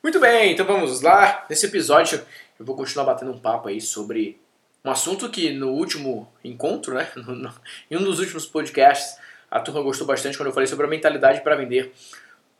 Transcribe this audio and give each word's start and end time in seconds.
Muito 0.00 0.20
bem, 0.20 0.52
então 0.52 0.64
vamos 0.64 1.00
lá. 1.00 1.44
Nesse 1.50 1.66
episódio 1.66 2.24
eu 2.58 2.64
vou 2.64 2.76
continuar 2.76 3.04
batendo 3.04 3.32
um 3.32 3.38
papo 3.38 3.68
aí 3.68 3.80
sobre 3.80 4.40
um 4.84 4.90
assunto 4.90 5.28
que 5.28 5.50
no 5.50 5.70
último 5.70 6.32
encontro, 6.44 6.94
né, 6.94 7.08
no, 7.16 7.34
no, 7.34 7.54
em 7.90 7.96
um 7.96 8.04
dos 8.04 8.20
últimos 8.20 8.46
podcasts, 8.46 9.18
a 9.50 9.58
turma 9.58 9.82
gostou 9.82 10.06
bastante 10.06 10.36
quando 10.36 10.48
eu 10.48 10.52
falei 10.52 10.68
sobre 10.68 10.86
a 10.86 10.88
mentalidade 10.88 11.40
para 11.40 11.56
vender 11.56 11.92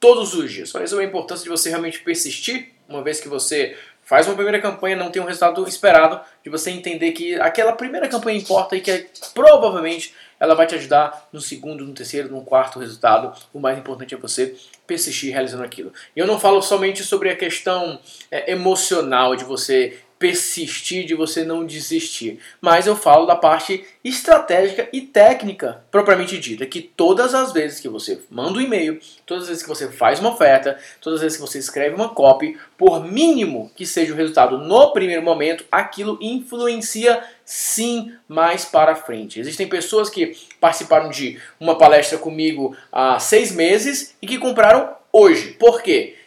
todos 0.01 0.35
os 0.35 0.51
dias. 0.51 0.72
Falei 0.72 0.88
sobre 0.88 1.04
a 1.04 1.09
importância 1.09 1.45
de 1.45 1.48
você 1.48 1.69
realmente 1.69 2.01
persistir, 2.01 2.71
uma 2.88 3.03
vez 3.03 3.21
que 3.21 3.29
você 3.29 3.77
faz 4.03 4.27
uma 4.27 4.35
primeira 4.35 4.61
campanha, 4.61 4.97
não 4.97 5.11
tem 5.11 5.23
um 5.23 5.27
resultado 5.27 5.67
esperado, 5.69 6.21
de 6.43 6.51
você 6.51 6.71
entender 6.71 7.13
que 7.13 7.37
aquela 7.37 7.73
primeira 7.73 8.09
campanha 8.09 8.39
importa 8.39 8.75
e 8.75 8.81
que 8.81 8.91
é, 8.91 9.07
provavelmente 9.33 10.13
ela 10.41 10.55
vai 10.55 10.67
te 10.67 10.75
ajudar 10.75 11.29
no 11.33 11.41
segundo, 11.41 11.85
no 11.85 11.93
terceiro, 11.93 12.31
no 12.31 12.43
quarto 12.43 12.79
resultado. 12.79 13.33
O 13.53 13.59
mais 13.59 13.79
importante 13.79 14.15
é 14.15 14.19
você 14.19 14.55
persistir 14.87 15.33
realizando 15.33 15.65
aquilo. 15.65 15.93
E 16.15 16.19
eu 16.19 16.27
não 16.27 16.38
falo 16.38 16.62
somente 16.62 17.02
sobre 17.02 17.30
a 17.30 17.37
questão 17.37 18.01
é, 18.30 18.52
emocional 18.52 19.37
de 19.37 19.45
você 19.45 19.98
persistir, 20.18 21.04
de 21.06 21.14
você 21.14 21.45
não 21.45 21.64
desistir. 21.64 22.40
Mas 22.60 22.86
eu 22.86 22.96
falo 22.96 23.26
da 23.26 23.36
parte 23.36 23.84
estratégica 24.04 24.88
e 24.92 25.00
técnica 25.00 25.84
propriamente 25.90 26.38
dita, 26.38 26.66
que 26.66 26.80
todas 26.80 27.34
as 27.34 27.52
vezes 27.52 27.80
que 27.80 27.88
você 27.88 28.20
manda 28.30 28.59
um 28.59 28.60
e-mail, 28.60 29.00
todas 29.24 29.45
as 29.45 29.48
vezes 29.48 29.62
que 29.62 29.68
você 29.68 29.88
faz 29.88 30.20
uma 30.20 30.30
oferta, 30.30 30.78
todas 31.00 31.18
as 31.18 31.23
vezes 31.23 31.38
que 31.38 31.46
você 31.46 31.59
escreve 31.59 31.95
uma 31.95 32.09
copy, 32.09 32.59
por 32.76 33.04
mínimo 33.04 33.70
que 33.76 33.86
seja 33.86 34.12
o 34.12 34.16
resultado 34.16 34.59
no 34.59 34.92
primeiro 34.92 35.23
momento, 35.23 35.64
aquilo 35.70 36.18
influencia 36.20 37.23
sim 37.45 38.12
mais 38.28 38.64
para 38.64 38.95
frente. 38.95 39.40
Existem 39.40 39.66
pessoas 39.66 40.10
que 40.10 40.37
participaram 40.60 41.10
de 41.10 41.40
uma 41.59 41.78
palestra 41.78 42.18
comigo 42.18 42.76
há 42.92 43.18
seis 43.18 43.52
meses 43.52 44.14
e 44.20 44.26
que 44.26 44.38
compraram 44.38 44.95
hoje. 45.12 45.52
Por 45.52 45.82
quê? 45.82 46.17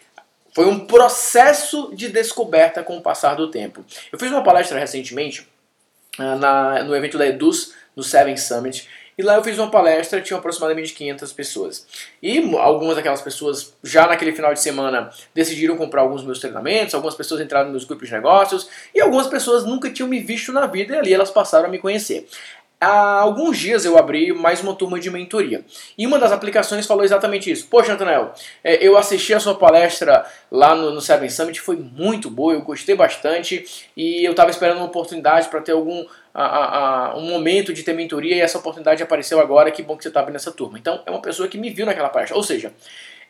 Foi 0.52 0.66
um 0.66 0.86
processo 0.86 1.90
de 1.94 2.08
descoberta 2.08 2.82
com 2.82 2.96
o 2.96 3.02
passar 3.02 3.34
do 3.34 3.50
tempo. 3.50 3.84
Eu 4.12 4.18
fiz 4.18 4.30
uma 4.30 4.42
palestra 4.42 4.78
recentemente 4.78 5.48
uh, 6.18 6.36
na, 6.36 6.84
no 6.84 6.94
evento 6.94 7.16
da 7.16 7.26
Eduz, 7.26 7.74
no 7.96 8.02
Seven 8.02 8.36
Summit, 8.36 8.88
e 9.16 9.22
lá 9.22 9.34
eu 9.34 9.44
fiz 9.44 9.58
uma 9.58 9.70
palestra, 9.70 10.22
tinha 10.22 10.38
aproximadamente 10.38 10.94
500 10.94 11.32
pessoas. 11.32 11.86
E 12.22 12.38
algumas 12.56 12.96
daquelas 12.96 13.20
pessoas, 13.20 13.74
já 13.82 14.06
naquele 14.06 14.32
final 14.32 14.54
de 14.54 14.60
semana, 14.60 15.10
decidiram 15.34 15.76
comprar 15.76 16.00
alguns 16.00 16.24
meus 16.24 16.38
treinamentos, 16.38 16.94
algumas 16.94 17.14
pessoas 17.14 17.40
entraram 17.40 17.66
nos 17.66 17.72
meus 17.72 17.84
grupos 17.84 18.08
de 18.08 18.14
negócios, 18.14 18.68
e 18.94 19.00
algumas 19.00 19.26
pessoas 19.26 19.64
nunca 19.64 19.90
tinham 19.90 20.08
me 20.08 20.18
visto 20.20 20.50
na 20.50 20.66
vida, 20.66 20.94
e 20.94 20.98
ali 20.98 21.12
elas 21.12 21.30
passaram 21.30 21.66
a 21.66 21.68
me 21.68 21.78
conhecer. 21.78 22.26
Há 22.82 23.20
alguns 23.20 23.56
dias 23.58 23.84
eu 23.84 23.96
abri 23.96 24.32
mais 24.32 24.60
uma 24.60 24.74
turma 24.74 24.98
de 24.98 25.08
mentoria. 25.08 25.64
E 25.96 26.04
uma 26.04 26.18
das 26.18 26.32
aplicações 26.32 26.84
falou 26.84 27.04
exatamente 27.04 27.48
isso. 27.48 27.68
Poxa, 27.68 27.92
Antônio, 27.92 28.32
é, 28.64 28.84
eu 28.84 28.96
assisti 28.96 29.32
a 29.32 29.38
sua 29.38 29.54
palestra 29.54 30.26
lá 30.50 30.74
no, 30.74 30.90
no 30.90 31.00
Seven 31.00 31.30
Summit, 31.30 31.60
foi 31.60 31.76
muito 31.76 32.28
boa, 32.28 32.54
eu 32.54 32.62
gostei 32.62 32.96
bastante 32.96 33.86
e 33.96 34.24
eu 34.24 34.32
estava 34.32 34.50
esperando 34.50 34.78
uma 34.78 34.86
oportunidade 34.86 35.46
para 35.46 35.60
ter 35.60 35.70
algum 35.70 36.04
a, 36.34 37.12
a, 37.12 37.16
um 37.16 37.28
momento 37.28 37.72
de 37.72 37.84
ter 37.84 37.92
mentoria 37.92 38.34
e 38.34 38.40
essa 38.40 38.58
oportunidade 38.58 39.00
apareceu 39.00 39.38
agora. 39.38 39.70
Que 39.70 39.84
bom 39.84 39.96
que 39.96 40.02
você 40.02 40.08
está 40.08 40.18
abrindo 40.18 40.34
essa 40.34 40.50
turma. 40.50 40.76
Então, 40.76 41.00
é 41.06 41.10
uma 41.12 41.22
pessoa 41.22 41.46
que 41.46 41.56
me 41.56 41.70
viu 41.70 41.86
naquela 41.86 42.08
palestra. 42.08 42.36
Ou 42.36 42.42
seja, 42.42 42.72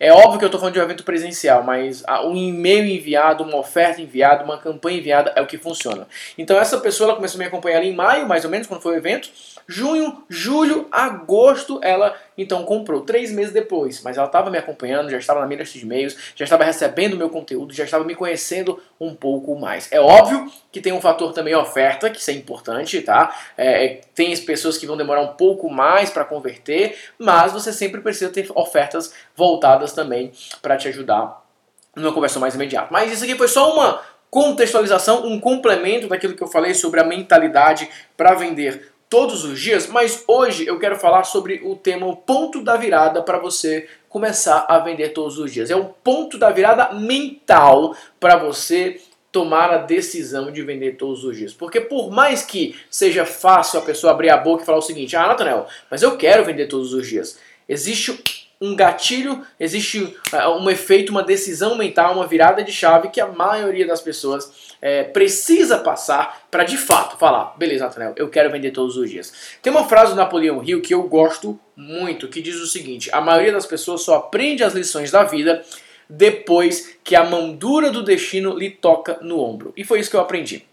é 0.03 0.13
óbvio 0.13 0.37
que 0.41 0.45
eu 0.45 0.49
estou 0.49 0.59
falando 0.59 0.75
de 0.75 0.81
um 0.81 0.83
evento 0.83 1.05
presencial, 1.05 1.63
mas 1.63 2.03
um 2.25 2.35
e-mail 2.35 2.85
enviado, 2.85 3.45
uma 3.45 3.59
oferta 3.59 4.03
enviada, 4.03 4.43
uma 4.43 4.59
campanha 4.59 4.99
enviada 4.99 5.33
é 5.37 5.41
o 5.41 5.47
que 5.47 5.57
funciona. 5.57 6.09
Então 6.37 6.59
essa 6.59 6.79
pessoa 6.79 7.11
ela 7.11 7.17
começou 7.17 7.39
a 7.39 7.41
me 7.41 7.45
acompanhar 7.45 7.79
ali 7.79 7.91
em 7.91 7.95
maio, 7.95 8.27
mais 8.27 8.45
ou 8.45 8.51
menos, 8.51 8.67
quando 8.67 8.81
foi 8.81 8.95
o 8.95 8.97
evento. 8.97 9.31
Junho, 9.69 10.25
julho, 10.29 10.89
agosto, 10.91 11.79
ela 11.85 12.17
então 12.37 12.65
comprou 12.65 13.03
três 13.03 13.31
meses 13.31 13.53
depois, 13.53 14.03
mas 14.03 14.17
ela 14.17 14.27
estava 14.27 14.51
me 14.51 14.59
acompanhando, 14.59 15.11
já 15.11 15.19
estava 15.19 15.41
na 15.41 15.47
minha 15.47 15.61
lista 15.61 15.79
de 15.79 15.85
e-mails, 15.85 16.17
já 16.35 16.45
estava 16.45 16.65
recebendo 16.65 17.17
meu 17.17 17.29
conteúdo, 17.29 17.73
já 17.73 17.85
estava 17.85 18.05
me 18.05 18.15
conhecendo 18.15 18.83
um 18.99 19.15
pouco 19.15 19.55
mais. 19.55 19.91
É 19.93 20.01
óbvio 20.01 20.51
que 20.71 20.81
tem 20.81 20.93
um 20.93 21.01
fator 21.01 21.33
também 21.33 21.55
oferta, 21.55 22.11
que 22.11 22.19
isso 22.19 22.31
é 22.31 22.35
importante, 22.35 23.01
tá? 23.03 23.37
É, 23.57 23.85
é 23.85 24.01
tem 24.15 24.37
pessoas 24.39 24.79
que 24.79 24.87
vão 24.87 24.97
demorar 24.97 25.21
um 25.21 25.35
pouco 25.35 25.71
mais 25.71 26.11
para 26.11 26.25
converter, 26.25 26.97
mas 27.19 27.53
você 27.53 27.73
sempre 27.73 28.01
precisa 28.01 28.31
ter 28.31 28.51
ofertas 28.55 29.15
voltadas 29.37 29.93
também 29.93 30.33
para 30.61 30.77
te 30.77 30.89
ajudar 30.89 31.43
numa 31.95 32.13
conversão 32.13 32.41
mais 32.41 32.55
imediata. 32.55 32.89
Mas 32.91 33.13
isso 33.13 33.25
aqui 33.25 33.37
foi 33.37 33.49
só 33.49 33.73
uma 33.73 34.01
contextualização, 34.31 35.27
um 35.27 35.39
complemento 35.39 36.09
daquilo 36.09 36.35
que 36.35 36.43
eu 36.43 36.49
falei 36.49 36.73
sobre 36.73 37.01
a 37.01 37.05
mentalidade 37.05 37.89
para 38.17 38.35
vender 38.35 38.93
todos 39.13 39.45
os 39.45 39.61
dias, 39.61 39.87
mas 39.89 40.25
hoje 40.27 40.67
eu 40.67 40.79
quero 40.79 40.97
falar 40.97 41.25
sobre 41.25 41.61
o 41.63 41.77
tema 41.77 42.07
o 42.07 42.17
ponto 42.17 42.63
da 42.65 42.79
virada 42.79 43.23
para 43.23 43.39
você 43.39 43.87
começar 44.09 44.65
a 44.67 44.79
vender 44.79 45.11
todos 45.11 45.39
os 45.39 45.53
dias. 45.53 45.71
É 45.71 45.77
o 45.77 45.85
ponto 45.85 46.39
da 46.39 46.49
virada 46.49 46.95
mental 46.95 47.95
para 48.19 48.37
você 48.37 49.03
tomar 49.31 49.71
a 49.71 49.77
decisão 49.77 50.51
de 50.51 50.63
vender 50.63 50.97
todos 50.97 51.25
os 51.25 51.37
dias. 51.37 51.53
Porque 51.53 51.79
por 51.79 52.11
mais 52.11 52.43
que 52.43 52.75
seja 52.91 53.27
fácil 53.27 53.81
a 53.81 53.83
pessoa 53.83 54.15
abrir 54.15 54.31
a 54.31 54.39
boca 54.39 54.63
e 54.63 54.67
falar 54.67 54.79
o 54.79 54.83
seguinte: 54.83 55.15
"Ah, 55.15 55.27
Nathanael, 55.27 55.67
mas 55.91 56.03
eu 56.03 56.17
quero 56.17 56.43
vender 56.43 56.67
todos 56.67 56.95
os 56.95 57.07
dias". 57.07 57.39
Existe 57.69 58.42
um 58.63 58.77
gatilho, 58.77 59.45
existe 59.59 59.99
uh, 60.33 60.51
um 60.57 60.71
efeito, 60.71 61.11
uma 61.11 61.25
decisão 61.25 61.77
mental, 61.77 62.15
uma 62.15 62.29
virada 62.29 62.63
de 62.63 62.71
chave 62.71 63.09
que 63.09 63.21
a 63.21 63.27
maioria 63.27 63.85
das 63.85 64.01
pessoas 64.01 64.77
é, 64.81 65.03
precisa 65.03 65.79
passar 65.79 66.47
para 66.49 66.63
de 66.63 66.77
fato 66.77 67.19
falar, 67.19 67.57
beleza, 67.59 67.87
Nathaniel, 67.87 68.15
eu 68.17 68.29
quero 68.29 68.53
vender 68.53 68.71
todos 68.71 68.97
os 68.97 69.11
dias. 69.11 69.33
Tem 69.61 69.73
uma 69.73 69.89
frase 69.89 70.13
do 70.13 70.17
Napoleão 70.17 70.63
Hill 70.63 70.81
que 70.81 70.95
eu 70.95 71.03
gosto 71.03 71.59
muito, 71.75 72.29
que 72.29 72.41
diz 72.41 72.55
o 72.57 72.67
seguinte: 72.69 73.11
a 73.13 73.21
maioria 73.21 73.53
das 73.53 73.67
pessoas 73.67 74.03
só 74.03 74.15
aprende 74.17 74.63
as 74.63 74.75
lições 74.75 75.11
da 75.11 75.25
vida 75.25 75.65
depois 76.09 76.97
que 77.03 77.17
a 77.17 77.25
mão 77.25 77.53
dura 77.53 77.91
do 77.91 78.03
destino 78.03 78.57
lhe 78.57 78.71
toca 78.71 79.19
no 79.23 79.41
ombro. 79.41 79.73
E 79.77 79.83
foi 79.83 79.99
isso 79.99 80.11
que 80.11 80.17
eu 80.17 80.21
aprendi. 80.21 80.65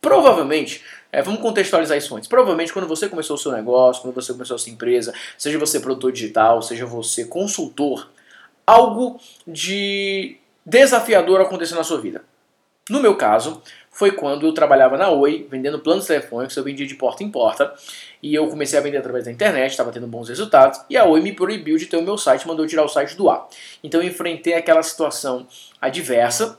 Provavelmente, 0.00 0.82
é, 1.14 1.22
vamos 1.22 1.40
contextualizar 1.40 1.96
isso 1.96 2.16
antes. 2.16 2.28
Provavelmente, 2.28 2.72
quando 2.72 2.88
você 2.88 3.08
começou 3.08 3.36
o 3.36 3.38
seu 3.38 3.52
negócio, 3.52 4.02
quando 4.02 4.16
você 4.16 4.32
começou 4.32 4.56
a 4.56 4.58
sua 4.58 4.72
empresa, 4.72 5.14
seja 5.38 5.56
você 5.60 5.78
produtor 5.78 6.10
digital, 6.10 6.60
seja 6.60 6.84
você 6.84 7.24
consultor, 7.24 8.10
algo 8.66 9.20
de 9.46 10.36
desafiador 10.66 11.40
aconteceu 11.40 11.76
na 11.76 11.84
sua 11.84 12.00
vida. 12.00 12.22
No 12.90 13.00
meu 13.00 13.14
caso, 13.14 13.62
foi 13.92 14.10
quando 14.10 14.44
eu 14.44 14.52
trabalhava 14.52 14.98
na 14.98 15.08
Oi, 15.08 15.46
vendendo 15.48 15.78
planos 15.78 16.04
telefônicos, 16.04 16.56
eu 16.56 16.64
vendia 16.64 16.84
de 16.84 16.96
porta 16.96 17.22
em 17.22 17.30
porta, 17.30 17.72
e 18.20 18.34
eu 18.34 18.48
comecei 18.48 18.76
a 18.76 18.82
vender 18.82 18.96
através 18.96 19.24
da 19.24 19.30
internet, 19.30 19.70
estava 19.70 19.92
tendo 19.92 20.08
bons 20.08 20.28
resultados, 20.28 20.80
e 20.90 20.96
a 20.96 21.04
Oi 21.04 21.20
me 21.20 21.32
proibiu 21.32 21.76
de 21.78 21.86
ter 21.86 21.96
o 21.96 22.02
meu 22.02 22.18
site, 22.18 22.44
mandou 22.48 22.66
tirar 22.66 22.82
o 22.82 22.88
site 22.88 23.16
do 23.16 23.30
ar. 23.30 23.46
Então 23.84 24.02
eu 24.02 24.08
enfrentei 24.08 24.54
aquela 24.54 24.82
situação 24.82 25.46
adversa, 25.80 26.58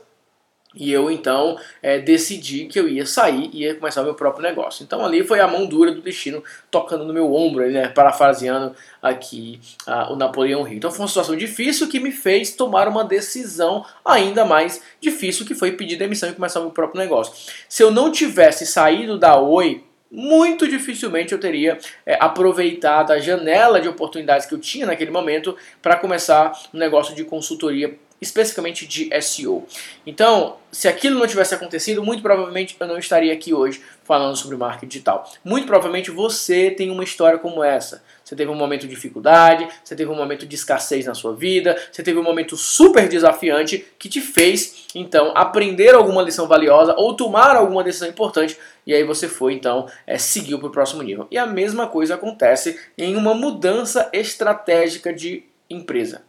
e 0.76 0.92
eu 0.92 1.10
então 1.10 1.58
é, 1.82 1.98
decidi 1.98 2.66
que 2.66 2.78
eu 2.78 2.86
ia 2.88 3.06
sair 3.06 3.50
e 3.52 3.62
ia 3.62 3.74
começar 3.74 4.02
o 4.02 4.04
meu 4.04 4.14
próprio 4.14 4.42
negócio. 4.42 4.84
Então 4.84 5.04
ali 5.04 5.26
foi 5.26 5.40
a 5.40 5.48
mão 5.48 5.66
dura 5.66 5.90
do 5.90 6.02
destino 6.02 6.44
tocando 6.70 7.04
no 7.04 7.12
meu 7.12 7.34
ombro, 7.34 7.68
né, 7.68 7.88
parafraseando 7.88 8.74
aqui 9.00 9.58
uh, 9.86 10.12
o 10.12 10.16
Napoleão 10.16 10.66
Hill. 10.66 10.76
Então 10.76 10.90
foi 10.90 11.00
uma 11.00 11.08
situação 11.08 11.34
difícil 11.34 11.88
que 11.88 11.98
me 11.98 12.12
fez 12.12 12.54
tomar 12.54 12.86
uma 12.86 13.04
decisão 13.04 13.84
ainda 14.04 14.44
mais 14.44 14.82
difícil, 15.00 15.46
que 15.46 15.54
foi 15.54 15.72
pedir 15.72 15.96
demissão 15.96 16.28
e 16.28 16.34
começar 16.34 16.60
o 16.60 16.64
meu 16.64 16.72
próprio 16.72 17.00
negócio. 17.00 17.32
Se 17.68 17.82
eu 17.82 17.90
não 17.90 18.12
tivesse 18.12 18.66
saído 18.66 19.18
da 19.18 19.38
Oi 19.40 19.82
muito 20.10 20.68
dificilmente 20.68 21.32
eu 21.32 21.40
teria 21.40 21.78
é, 22.04 22.16
aproveitado 22.20 23.10
a 23.10 23.18
janela 23.18 23.80
de 23.80 23.88
oportunidades 23.88 24.46
que 24.46 24.54
eu 24.54 24.58
tinha 24.58 24.86
naquele 24.86 25.10
momento 25.10 25.56
para 25.82 25.96
começar 25.96 26.52
um 26.72 26.78
negócio 26.78 27.14
de 27.14 27.24
consultoria 27.24 27.98
especificamente 28.20 28.86
de 28.86 29.10
SEO. 29.20 29.66
Então, 30.06 30.56
se 30.70 30.88
aquilo 30.88 31.18
não 31.18 31.26
tivesse 31.26 31.54
acontecido, 31.54 32.02
muito 32.02 32.22
provavelmente 32.22 32.76
eu 32.78 32.86
não 32.86 32.98
estaria 32.98 33.32
aqui 33.32 33.52
hoje 33.52 33.82
falando 34.04 34.36
sobre 34.36 34.56
marketing 34.56 34.86
digital. 34.86 35.30
Muito 35.44 35.66
provavelmente 35.66 36.10
você 36.10 36.70
tem 36.70 36.90
uma 36.90 37.04
história 37.04 37.38
como 37.38 37.62
essa. 37.62 38.02
Você 38.24 38.34
teve 38.34 38.50
um 38.50 38.54
momento 38.54 38.82
de 38.82 38.88
dificuldade, 38.88 39.68
você 39.84 39.94
teve 39.94 40.10
um 40.10 40.16
momento 40.16 40.46
de 40.46 40.54
escassez 40.54 41.06
na 41.06 41.14
sua 41.14 41.34
vida, 41.34 41.76
você 41.90 42.02
teve 42.02 42.18
um 42.18 42.22
momento 42.22 42.56
super 42.56 43.08
desafiante 43.08 43.86
que 43.98 44.08
te 44.08 44.20
fez, 44.20 44.86
então, 44.94 45.32
aprender 45.34 45.94
alguma 45.94 46.22
lição 46.22 46.48
valiosa 46.48 46.94
ou 46.96 47.14
tomar 47.14 47.54
alguma 47.54 47.84
decisão 47.84 48.08
importante 48.08 48.58
e 48.86 48.94
aí 48.94 49.02
você 49.02 49.28
foi, 49.28 49.54
então, 49.54 49.88
é, 50.06 50.16
seguiu 50.16 50.58
para 50.58 50.68
o 50.68 50.72
próximo 50.72 51.02
nível. 51.02 51.26
E 51.30 51.36
a 51.36 51.46
mesma 51.46 51.88
coisa 51.88 52.14
acontece 52.14 52.78
em 52.96 53.16
uma 53.16 53.34
mudança 53.34 54.08
estratégica 54.12 55.12
de 55.12 55.44
empresa. 55.68 56.22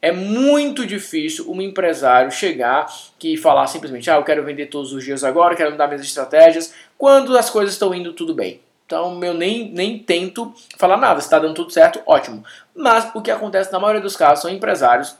É 0.00 0.12
muito 0.12 0.86
difícil 0.86 1.50
um 1.50 1.60
empresário 1.60 2.30
chegar 2.30 2.86
e 3.22 3.36
falar 3.36 3.66
simplesmente, 3.66 4.08
ah, 4.10 4.16
eu 4.16 4.22
quero 4.22 4.44
vender 4.44 4.66
todos 4.66 4.92
os 4.92 5.04
dias 5.04 5.24
agora, 5.24 5.56
quero 5.56 5.72
mudar 5.72 5.88
minhas 5.88 6.02
estratégias, 6.02 6.72
quando 6.96 7.36
as 7.36 7.50
coisas 7.50 7.74
estão 7.74 7.92
indo 7.92 8.12
tudo 8.12 8.32
bem. 8.32 8.60
Então 8.86 9.22
eu 9.22 9.34
nem, 9.34 9.70
nem 9.70 9.98
tento 9.98 10.54
falar 10.78 10.96
nada, 10.96 11.20
se 11.20 11.26
está 11.26 11.38
dando 11.38 11.54
tudo 11.54 11.72
certo, 11.72 12.00
ótimo. 12.06 12.44
Mas 12.74 13.10
o 13.14 13.20
que 13.20 13.30
acontece 13.30 13.72
na 13.72 13.78
maioria 13.80 14.00
dos 14.00 14.16
casos 14.16 14.42
são 14.42 14.50
empresários 14.50 15.16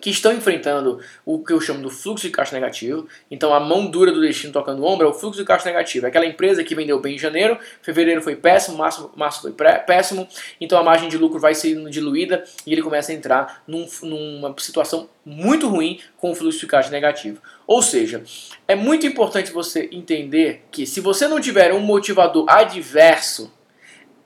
que 0.00 0.10
estão 0.10 0.32
enfrentando 0.32 1.00
o 1.24 1.42
que 1.42 1.52
eu 1.52 1.60
chamo 1.60 1.80
do 1.80 1.88
fluxo 1.88 2.26
de 2.26 2.30
caixa 2.30 2.54
negativo. 2.54 3.08
Então 3.30 3.54
a 3.54 3.60
mão 3.60 3.86
dura 3.86 4.12
do 4.12 4.20
destino 4.20 4.52
tocando 4.52 4.82
o 4.82 4.84
ombro 4.84 5.06
é 5.06 5.10
o 5.10 5.14
fluxo 5.14 5.40
de 5.40 5.46
caixa 5.46 5.64
negativo. 5.64 6.06
É 6.06 6.08
aquela 6.08 6.26
empresa 6.26 6.62
que 6.62 6.74
vendeu 6.74 7.00
bem 7.00 7.14
em 7.14 7.18
janeiro, 7.18 7.58
fevereiro 7.80 8.20
foi 8.20 8.36
péssimo, 8.36 8.76
março, 8.76 9.10
março 9.16 9.42
foi 9.42 9.52
péssimo, 9.52 10.28
então 10.60 10.78
a 10.78 10.82
margem 10.82 11.08
de 11.08 11.16
lucro 11.16 11.38
vai 11.38 11.54
sendo 11.54 11.88
diluída 11.88 12.44
e 12.66 12.72
ele 12.72 12.82
começa 12.82 13.12
a 13.12 13.14
entrar 13.14 13.62
num, 13.66 13.86
numa 14.02 14.54
situação 14.58 15.08
muito 15.24 15.68
ruim 15.68 16.00
com 16.18 16.32
o 16.32 16.34
fluxo 16.34 16.60
de 16.60 16.66
caixa 16.66 16.90
negativo. 16.90 17.40
Ou 17.66 17.80
seja, 17.80 18.22
é 18.68 18.74
muito 18.74 19.06
importante 19.06 19.52
você 19.52 19.88
entender 19.90 20.64
que 20.70 20.86
se 20.86 21.00
você 21.00 21.26
não 21.26 21.40
tiver 21.40 21.72
um 21.72 21.80
motivador 21.80 22.44
adverso, 22.48 23.50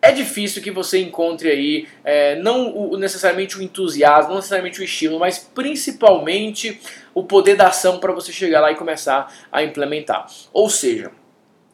é 0.00 0.12
difícil 0.12 0.62
que 0.62 0.70
você 0.70 1.00
encontre 1.00 1.50
aí 1.50 1.88
é, 2.04 2.36
não 2.36 2.74
o, 2.74 2.96
necessariamente 2.96 3.58
o 3.58 3.62
entusiasmo, 3.62 4.30
não 4.30 4.36
necessariamente 4.36 4.80
o 4.80 4.84
estímulo, 4.84 5.20
mas 5.20 5.38
principalmente 5.38 6.80
o 7.12 7.24
poder 7.24 7.56
da 7.56 7.68
ação 7.68 7.98
para 7.98 8.12
você 8.12 8.32
chegar 8.32 8.60
lá 8.60 8.70
e 8.70 8.76
começar 8.76 9.32
a 9.50 9.62
implementar. 9.62 10.26
Ou 10.52 10.70
seja, 10.70 11.10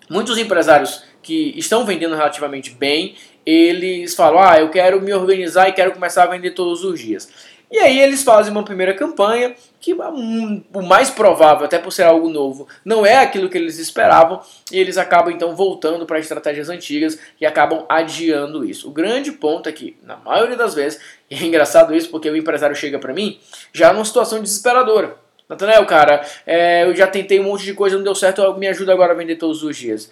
muitos 0.08 0.38
empresários 0.38 1.04
que 1.22 1.54
estão 1.56 1.84
vendendo 1.84 2.14
relativamente 2.14 2.70
bem, 2.70 3.14
eles 3.44 4.14
falam: 4.14 4.42
"Ah, 4.42 4.58
eu 4.58 4.70
quero 4.70 5.00
me 5.00 5.12
organizar 5.12 5.68
e 5.68 5.72
quero 5.72 5.92
começar 5.92 6.24
a 6.24 6.26
vender 6.26 6.52
todos 6.52 6.82
os 6.82 6.98
dias". 6.98 7.53
E 7.74 7.78
aí 7.80 7.98
eles 7.98 8.22
fazem 8.22 8.52
uma 8.52 8.62
primeira 8.62 8.94
campanha 8.94 9.52
que 9.80 9.92
o 9.92 10.82
mais 10.82 11.10
provável, 11.10 11.64
até 11.64 11.76
por 11.76 11.90
ser 11.90 12.04
algo 12.04 12.28
novo, 12.28 12.68
não 12.84 13.04
é 13.04 13.16
aquilo 13.16 13.48
que 13.48 13.58
eles 13.58 13.80
esperavam, 13.80 14.40
e 14.70 14.78
eles 14.78 14.96
acabam 14.96 15.34
então 15.34 15.56
voltando 15.56 16.06
para 16.06 16.20
estratégias 16.20 16.68
antigas 16.68 17.18
e 17.40 17.44
acabam 17.44 17.84
adiando 17.88 18.64
isso. 18.64 18.88
O 18.88 18.92
grande 18.92 19.32
ponto 19.32 19.68
é 19.68 19.72
que, 19.72 19.96
na 20.04 20.16
maioria 20.18 20.56
das 20.56 20.72
vezes, 20.72 21.00
e 21.28 21.34
é 21.34 21.42
engraçado 21.42 21.92
isso 21.92 22.10
porque 22.10 22.30
o 22.30 22.36
empresário 22.36 22.76
chega 22.76 22.96
para 22.96 23.12
mim 23.12 23.40
já 23.72 23.92
numa 23.92 24.04
situação 24.04 24.40
desesperadora. 24.40 25.16
Nathanael, 25.48 25.84
cara, 25.84 26.24
é, 26.46 26.84
eu 26.84 26.94
já 26.94 27.08
tentei 27.08 27.40
um 27.40 27.44
monte 27.44 27.64
de 27.64 27.74
coisa, 27.74 27.96
não 27.96 28.04
deu 28.04 28.14
certo, 28.14 28.54
me 28.54 28.68
ajuda 28.68 28.92
agora 28.92 29.14
a 29.14 29.16
vender 29.16 29.34
todos 29.34 29.64
os 29.64 29.76
dias. 29.76 30.08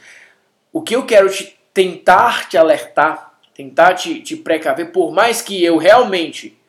O 0.73 0.83
que 0.83 0.97
eu 0.97 1.07
quero 1.07 1.31
te, 1.31 1.57
tentar 1.73 2.49
te 2.49 2.59
alertar, 2.59 3.35
tentar 3.55 3.95
te, 3.95 4.21
te 4.21 4.35
precaver, 4.35 4.91
por 4.91 5.13
mais 5.13 5.41
que 5.41 5.65
eu 5.65 5.77
realmente 5.77 6.61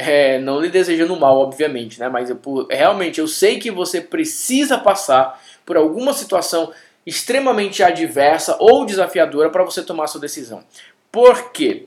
é, 0.00 0.38
não 0.38 0.60
lhe 0.60 0.68
desejando 0.68 1.14
mal, 1.16 1.38
obviamente, 1.38 2.00
né? 2.00 2.08
Mas 2.08 2.30
eu, 2.30 2.38
realmente 2.70 3.20
eu 3.20 3.28
sei 3.28 3.58
que 3.58 3.70
você 3.70 4.00
precisa 4.00 4.78
passar 4.78 5.42
por 5.64 5.76
alguma 5.76 6.12
situação 6.12 6.72
extremamente 7.06 7.82
adversa 7.82 8.56
ou 8.58 8.84
desafiadora 8.84 9.50
para 9.50 9.64
você 9.64 9.82
tomar 9.82 10.06
sua 10.06 10.20
decisão. 10.20 10.64
Por 11.10 11.52
quê? 11.52 11.86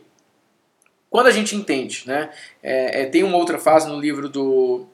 Quando 1.10 1.28
a 1.28 1.32
gente 1.32 1.56
entende, 1.56 2.04
né? 2.06 2.30
É, 2.62 3.02
é, 3.02 3.06
tem 3.06 3.24
uma 3.24 3.38
outra 3.38 3.60
fase 3.60 3.88
no 3.88 4.00
livro 4.00 4.28
do, 4.28 4.86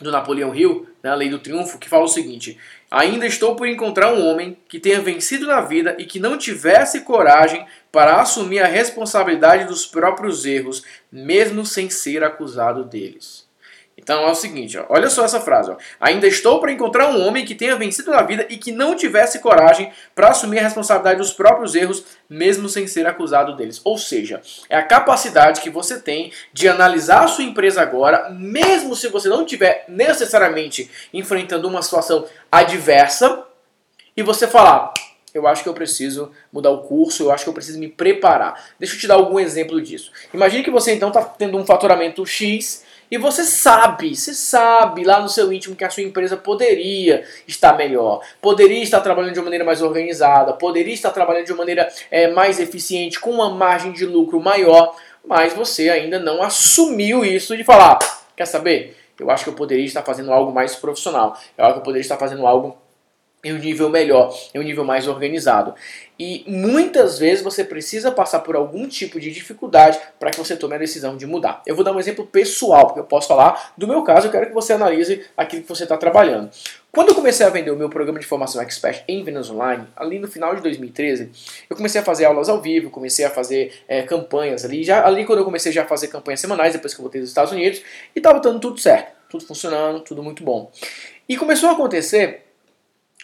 do 0.00 0.10
Napoleão 0.10 0.54
Hill, 0.54 0.88
né, 1.02 1.10
a 1.10 1.14
Lei 1.14 1.28
do 1.28 1.38
Triunfo, 1.38 1.78
que 1.78 1.88
fala 1.88 2.04
o 2.04 2.08
seguinte: 2.08 2.58
Ainda 2.90 3.26
estou 3.26 3.54
por 3.54 3.68
encontrar 3.68 4.12
um 4.12 4.26
homem 4.26 4.56
que 4.68 4.80
tenha 4.80 5.00
vencido 5.00 5.46
na 5.46 5.60
vida 5.60 5.94
e 5.98 6.04
que 6.04 6.18
não 6.18 6.36
tivesse 6.36 7.02
coragem 7.02 7.64
para 7.92 8.20
assumir 8.20 8.58
a 8.60 8.66
responsabilidade 8.66 9.66
dos 9.66 9.86
próprios 9.86 10.44
erros, 10.44 10.82
mesmo 11.10 11.64
sem 11.64 11.88
ser 11.88 12.24
acusado 12.24 12.84
deles. 12.84 13.49
Então 14.02 14.26
é 14.26 14.30
o 14.30 14.34
seguinte, 14.34 14.78
ó, 14.78 14.86
olha 14.88 15.10
só 15.10 15.24
essa 15.24 15.40
frase. 15.40 15.70
Ó. 15.70 15.76
Ainda 16.00 16.26
estou 16.26 16.58
para 16.58 16.72
encontrar 16.72 17.08
um 17.08 17.26
homem 17.26 17.44
que 17.44 17.54
tenha 17.54 17.76
vencido 17.76 18.10
na 18.10 18.22
vida 18.22 18.46
e 18.48 18.56
que 18.56 18.72
não 18.72 18.96
tivesse 18.96 19.40
coragem 19.40 19.92
para 20.14 20.28
assumir 20.28 20.58
a 20.58 20.62
responsabilidade 20.62 21.18
dos 21.18 21.32
próprios 21.32 21.74
erros, 21.74 22.04
mesmo 22.28 22.68
sem 22.68 22.86
ser 22.86 23.06
acusado 23.06 23.54
deles. 23.56 23.80
Ou 23.84 23.98
seja, 23.98 24.40
é 24.68 24.76
a 24.76 24.82
capacidade 24.82 25.60
que 25.60 25.70
você 25.70 26.00
tem 26.00 26.32
de 26.52 26.68
analisar 26.68 27.24
a 27.24 27.28
sua 27.28 27.44
empresa 27.44 27.82
agora, 27.82 28.30
mesmo 28.30 28.96
se 28.96 29.08
você 29.08 29.28
não 29.28 29.42
estiver 29.42 29.84
necessariamente 29.86 30.90
enfrentando 31.12 31.68
uma 31.68 31.82
situação 31.82 32.26
adversa, 32.50 33.44
e 34.16 34.22
você 34.22 34.46
falar: 34.46 34.92
eu 35.34 35.46
acho 35.46 35.62
que 35.62 35.68
eu 35.68 35.74
preciso 35.74 36.30
mudar 36.52 36.70
o 36.70 36.82
curso, 36.82 37.24
eu 37.24 37.32
acho 37.32 37.44
que 37.44 37.50
eu 37.50 37.54
preciso 37.54 37.78
me 37.78 37.88
preparar. 37.88 38.72
Deixa 38.78 38.94
eu 38.94 39.00
te 39.00 39.06
dar 39.06 39.14
algum 39.14 39.38
exemplo 39.38 39.80
disso. 39.80 40.10
Imagine 40.34 40.64
que 40.64 40.70
você 40.70 40.92
então 40.92 41.08
está 41.08 41.22
tendo 41.22 41.56
um 41.56 41.64
faturamento 41.64 42.24
X 42.26 42.84
e 43.10 43.18
você 43.18 43.42
sabe, 43.42 44.14
você 44.14 44.32
sabe 44.32 45.02
lá 45.02 45.20
no 45.20 45.28
seu 45.28 45.52
íntimo 45.52 45.74
que 45.74 45.84
a 45.84 45.90
sua 45.90 46.04
empresa 46.04 46.36
poderia 46.36 47.24
estar 47.46 47.76
melhor, 47.76 48.20
poderia 48.40 48.80
estar 48.82 49.00
trabalhando 49.00 49.32
de 49.32 49.40
uma 49.40 49.46
maneira 49.46 49.64
mais 49.64 49.82
organizada, 49.82 50.52
poderia 50.52 50.94
estar 50.94 51.10
trabalhando 51.10 51.46
de 51.46 51.52
uma 51.52 51.58
maneira 51.58 51.92
é, 52.08 52.28
mais 52.28 52.60
eficiente, 52.60 53.18
com 53.18 53.32
uma 53.32 53.50
margem 53.50 53.90
de 53.90 54.06
lucro 54.06 54.40
maior, 54.40 54.94
mas 55.24 55.52
você 55.52 55.90
ainda 55.90 56.20
não 56.20 56.40
assumiu 56.40 57.24
isso 57.24 57.56
de 57.56 57.64
falar, 57.64 57.98
quer 58.36 58.46
saber? 58.46 58.96
Eu 59.18 59.28
acho 59.28 59.42
que 59.42 59.50
eu 59.50 59.54
poderia 59.54 59.84
estar 59.84 60.02
fazendo 60.02 60.32
algo 60.32 60.52
mais 60.52 60.76
profissional, 60.76 61.36
eu 61.58 61.64
acho 61.64 61.74
que 61.74 61.80
eu 61.80 61.84
poderia 61.84 62.02
estar 62.02 62.16
fazendo 62.16 62.46
algo 62.46 62.78
em 63.42 63.52
um 63.52 63.58
nível 63.58 63.88
melhor, 63.88 64.34
em 64.54 64.58
um 64.58 64.62
nível 64.62 64.84
mais 64.84 65.08
organizado. 65.08 65.74
E 66.18 66.44
muitas 66.46 67.18
vezes 67.18 67.42
você 67.42 67.64
precisa 67.64 68.12
passar 68.12 68.40
por 68.40 68.54
algum 68.54 68.86
tipo 68.86 69.18
de 69.18 69.30
dificuldade 69.30 69.98
para 70.18 70.30
que 70.30 70.36
você 70.36 70.54
tome 70.54 70.74
a 70.74 70.78
decisão 70.78 71.16
de 71.16 71.26
mudar. 71.26 71.62
Eu 71.66 71.74
vou 71.74 71.82
dar 71.82 71.92
um 71.92 71.98
exemplo 71.98 72.26
pessoal, 72.26 72.86
porque 72.86 73.00
eu 73.00 73.04
posso 73.04 73.26
falar 73.26 73.72
do 73.76 73.88
meu 73.88 74.02
caso, 74.02 74.26
eu 74.26 74.30
quero 74.30 74.46
que 74.48 74.52
você 74.52 74.74
analise 74.74 75.24
aquilo 75.34 75.62
que 75.62 75.68
você 75.68 75.84
está 75.84 75.96
trabalhando. 75.96 76.50
Quando 76.92 77.10
eu 77.10 77.14
comecei 77.14 77.46
a 77.46 77.48
vender 77.48 77.70
o 77.70 77.76
meu 77.76 77.88
programa 77.88 78.18
de 78.18 78.26
formação 78.26 78.60
expert 78.60 79.02
em 79.08 79.24
vendas 79.24 79.48
online, 79.48 79.86
ali 79.96 80.18
no 80.18 80.28
final 80.28 80.54
de 80.54 80.60
2013, 80.60 81.30
eu 81.70 81.76
comecei 81.76 82.00
a 82.00 82.04
fazer 82.04 82.26
aulas 82.26 82.50
ao 82.50 82.60
vivo, 82.60 82.90
comecei 82.90 83.24
a 83.24 83.30
fazer 83.30 83.72
é, 83.88 84.02
campanhas 84.02 84.64
ali. 84.64 84.84
Já, 84.84 85.06
ali 85.06 85.24
quando 85.24 85.38
eu 85.38 85.44
comecei 85.44 85.72
já 85.72 85.84
a 85.84 85.86
fazer 85.86 86.08
campanhas 86.08 86.40
semanais, 86.40 86.74
depois 86.74 86.92
que 86.92 87.00
eu 87.00 87.04
voltei 87.04 87.20
dos 87.20 87.30
Estados 87.30 87.52
Unidos, 87.52 87.80
e 88.14 88.18
estava 88.18 88.40
dando 88.40 88.60
tudo 88.60 88.78
certo, 88.78 89.12
tudo 89.30 89.46
funcionando, 89.46 90.00
tudo 90.00 90.22
muito 90.22 90.42
bom. 90.42 90.70
E 91.26 91.36
começou 91.36 91.70
a 91.70 91.72
acontecer 91.72 92.49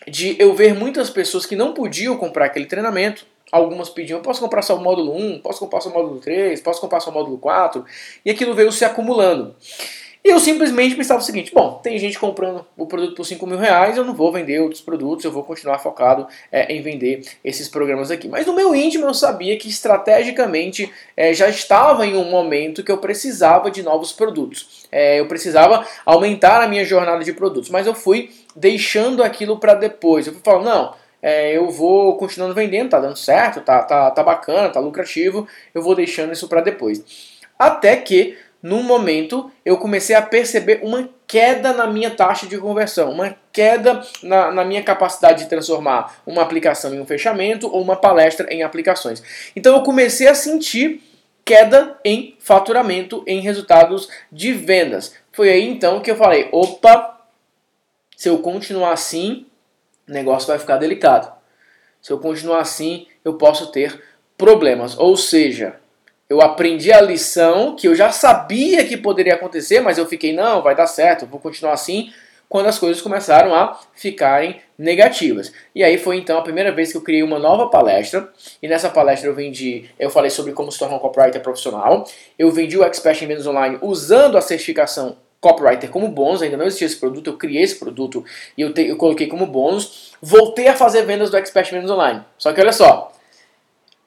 de 0.07 0.37
eu 0.39 0.55
ver 0.55 0.75
muitas 0.75 1.11
pessoas 1.11 1.47
que 1.47 1.57
não 1.57 1.73
podiam 1.73 2.17
comprar 2.17 2.47
aquele 2.47 2.67
treinamento. 2.67 3.27
Algumas 3.53 3.89
pediam, 3.89 4.21
posso 4.21 4.41
comprar 4.41 4.63
só 4.63 4.77
o 4.77 4.83
módulo 4.83 5.17
1, 5.17 5.41
posso 5.41 5.61
comprar 5.61 5.81
só 5.81 5.89
o 5.89 5.93
módulo 5.93 6.19
3, 6.19 6.61
posso 6.61 6.81
comprar 6.81 6.99
só 6.99 7.11
o 7.11 7.15
módulo 7.15 7.39
4, 7.39 7.85
e 8.25 8.31
aquilo 8.31 8.55
veio 8.55 8.73
se 8.73 8.85
acumulando. 8.85 9.55
E 10.27 10.29
eu 10.29 10.41
simplesmente 10.41 10.97
pensava 10.97 11.21
o 11.21 11.25
seguinte: 11.25 11.55
bom, 11.55 11.79
tem 11.81 11.97
gente 12.01 12.19
comprando 12.19 12.67
o 12.77 12.85
produto 12.85 13.15
por 13.15 13.25
5 13.25 13.47
mil 13.47 13.59
reais, 13.59 13.97
eu 13.97 14.05
não 14.05 14.13
vou 14.13 14.33
vender 14.33 14.59
outros 14.59 14.81
produtos, 14.81 15.25
eu 15.25 15.31
vou 15.31 15.45
continuar 15.45 15.79
focado 15.79 16.27
é, 16.51 16.75
em 16.75 16.83
vender 16.83 17.23
esses 17.45 17.69
programas 17.69 18.11
aqui. 18.11 18.27
Mas 18.27 18.45
no 18.45 18.53
meu 18.53 18.75
íntimo 18.75 19.07
eu 19.07 19.15
sabia 19.15 19.57
que 19.57 19.69
estrategicamente 19.69 20.93
é, 21.17 21.33
já 21.33 21.49
estava 21.49 22.05
em 22.05 22.17
um 22.17 22.29
momento 22.29 22.83
que 22.83 22.91
eu 22.91 22.99
precisava 22.99 23.71
de 23.71 23.85
novos 23.85 24.11
produtos. 24.11 24.89
É, 24.91 25.21
eu 25.21 25.29
precisava 25.29 25.87
aumentar 26.05 26.61
a 26.61 26.67
minha 26.67 26.85
jornada 26.85 27.23
de 27.23 27.33
produtos, 27.33 27.71
mas 27.71 27.87
eu 27.87 27.95
fui 27.95 28.31
deixando 28.57 29.23
aquilo 29.23 29.59
para 29.59 29.75
depois. 29.75 30.27
Eu 30.27 30.35
falando, 30.43 30.65
não. 30.65 30.95
É, 31.23 31.57
eu 31.57 31.69
vou 31.71 32.17
continuando 32.17 32.55
vendendo, 32.55 32.91
tá 32.91 33.01
dando 33.01 33.17
certo, 33.17 33.61
tá, 33.61 33.83
tá, 33.83 34.11
tá 34.11 34.23
bacana, 34.23 34.69
tá 34.69 34.79
lucrativo, 34.79 35.49
eu 35.75 35.83
vou 35.83 35.95
deixando 35.95 36.33
isso 36.33 36.49
para 36.49 36.61
depois. 36.61 37.03
Até 37.59 37.97
que 37.97 38.37
num 38.63 38.83
momento 38.83 39.51
eu 39.65 39.77
comecei 39.77 40.15
a 40.15 40.23
perceber 40.23 40.81
uma 40.83 41.09
queda 41.27 41.73
na 41.73 41.87
minha 41.87 42.11
taxa 42.11 42.47
de 42.47 42.59
conversão, 42.59 43.11
uma 43.11 43.37
queda 43.53 44.03
na, 44.23 44.51
na, 44.51 44.65
minha 44.65 44.83
capacidade 44.83 45.45
de 45.45 45.49
transformar 45.49 46.21
uma 46.27 46.43
aplicação 46.43 46.95
em 46.95 47.01
um 47.01 47.07
fechamento 47.07 47.67
ou 47.67 47.83
uma 47.83 47.97
palestra 47.97 48.53
em 48.53 48.63
aplicações. 48.63 49.23
Então 49.55 49.75
eu 49.77 49.83
comecei 49.83 50.29
a 50.29 50.35
sentir 50.35 51.03
queda 51.45 51.97
em 52.05 52.37
faturamento, 52.41 53.23
em 53.27 53.41
resultados 53.41 54.09
de 54.31 54.53
vendas. 54.53 55.15
Foi 55.33 55.49
aí 55.49 55.69
então 55.69 56.01
que 56.01 56.11
eu 56.11 56.17
falei: 56.17 56.49
opa, 56.53 57.16
se 58.17 58.31
eu 58.31 58.39
continuar 58.39 58.93
assim, 58.93 59.47
o 60.09 60.13
negócio 60.13 60.49
vai 60.49 60.59
ficar 60.59 60.79
delicado. 60.79 61.31
Se 62.01 62.11
eu 62.11 62.19
continuar 62.19 62.61
assim, 62.61 63.07
eu 63.23 63.35
posso 63.35 63.71
ter 63.71 64.03
problemas. 64.39 64.99
Ou 64.99 65.17
seja, 65.17 65.77
eu 66.29 66.41
aprendi 66.41 66.91
a 66.93 67.01
lição 67.01 67.77
que 67.77 67.87
eu 67.87 67.95
já 67.95 68.11
sabia 68.11 68.85
que 68.87 68.97
poderia 68.97 69.35
acontecer, 69.35 69.81
mas 69.81 69.99
eu 69.99 70.07
fiquei, 70.07 70.33
não, 70.33 70.63
vai 70.63 70.75
dar 70.75 70.87
certo, 70.87 71.27
vou 71.27 71.39
continuar 71.39 71.75
assim, 71.75 72.11
quando 72.49 72.67
as 72.67 72.79
coisas 72.79 73.03
começaram 73.03 73.55
a 73.55 73.79
ficarem 73.95 74.61
negativas. 74.79 75.53
E 75.75 75.85
aí 75.85 75.99
foi 75.99 76.17
então 76.17 76.39
a 76.39 76.43
primeira 76.43 76.73
vez 76.73 76.91
que 76.91 76.97
eu 76.97 77.03
criei 77.03 77.23
uma 77.23 77.39
nova 77.39 77.69
palestra, 77.69 78.33
e 78.63 78.69
nessa 78.69 78.89
palestra 78.89 79.29
eu 79.29 79.35
vendi, 79.35 79.91
eu 79.99 80.09
falei 80.09 80.31
sobre 80.31 80.53
como 80.53 80.73
se 80.73 80.79
tornar 80.79 80.97
um 80.97 81.01
copywriter 81.01 81.43
profissional, 81.43 82.09
eu 82.39 82.51
vendi 82.51 82.79
o 82.79 82.85
Expert 82.85 83.23
em 83.23 83.27
Vendas 83.27 83.47
Online 83.47 83.79
usando 83.83 84.39
a 84.39 84.41
certificação 84.41 85.17
copywriter 85.41 85.91
como 85.91 86.09
bônus, 86.09 86.43
ainda 86.43 86.57
não 86.57 86.67
existia 86.67 86.87
esse 86.87 86.97
produto, 86.97 87.31
eu 87.31 87.37
criei 87.37 87.63
esse 87.63 87.77
produto 87.77 88.25
e 88.57 88.63
eu, 88.63 88.73
te, 88.73 88.83
eu 88.83 88.97
coloquei 88.97 89.27
como 89.27 89.47
bônus, 89.47 90.13
voltei 90.21 90.69
a 90.69 90.75
fazer 90.75 91.03
vendas 91.03 91.31
do 91.31 91.37
Expert 91.37 91.69
em 91.69 91.77
Vendas 91.77 91.91
Online. 91.91 92.23
Só 92.39 92.53
que 92.53 92.61
olha 92.61 92.73
só, 92.73 93.13